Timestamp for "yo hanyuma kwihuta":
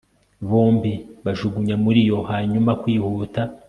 2.09-3.41